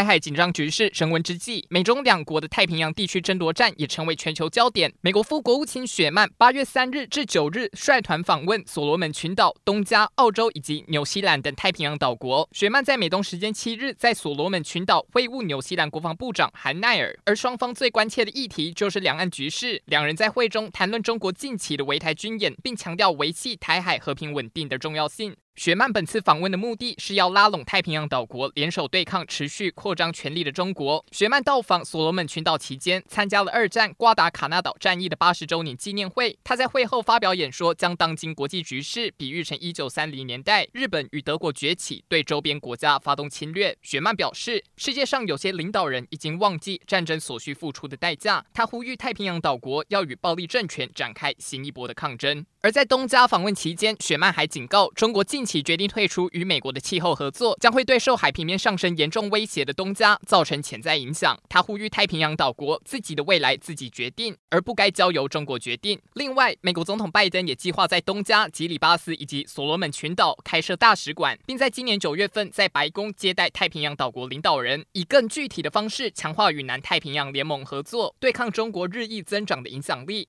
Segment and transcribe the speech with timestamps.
[0.00, 4.90] 台海紧张局势升温之际，美中两国的太平洋地区争夺战也成为全球焦点。
[5.02, 12.48] 美国副国务卿雪曼八月三日至九日率团访问所罗门群岛、东加、澳洲以及纽西兰等太平洋岛国。
[12.52, 19.82] 雪曼在美东时间七日在所罗门群岛会晤纽西兰国防部长韩奈尔，而双方最关切的议题就是两岸局势。
[19.84, 25.36] 两人在会中谈论中国近期的围台军演，并强调维系台海和平稳定的重要性。
[25.56, 31.04] 雪曼本次访问的目的是要拉拢太平洋岛国联手对抗持续扩张权力的中国。
[31.10, 36.38] 雪曼到访所罗门群岛期间，参加了二战瓜达卡纳岛战役的八十周年纪念会。
[36.42, 43.76] 他在会后发表演说，将当今国际局势比喻成一九三零年代日本与德国崛起，对周边国家发动侵略。
[43.82, 48.42] 雪曼表示，世界上有些领导人已经忘记战争所需付出的代价。
[48.54, 52.46] 他呼吁太平洋岛国要与暴力政权展开新一波的抗争。
[52.62, 61.36] 而在东加访问期间，雪曼还警告中国近其决定退出与美国的气候合作，将会对受海平面上升严重威胁的东加造成潜在影响。
[61.48, 66.00] 他呼吁太平洋岛国自己的未来自己决定，而不该交由中国决定。
[66.14, 80.28] 另外，美国总统拜登也计划在东加、吉里巴斯以及所罗门群岛开设大使馆，并在今年九月份在白宫接待太平洋岛国领导人，以更具体的方式强化与南太平洋联盟合作，对抗中国日益增长的影响力。